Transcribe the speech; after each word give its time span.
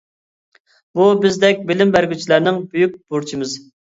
بۇ 0.99 1.09
بىزدەك 1.25 1.61
بىلىم 1.67 1.93
بەرگۈچىلەرنىڭ 1.97 2.57
بۈيۈك 2.73 2.97
بۇرچىمىز. 3.13 3.57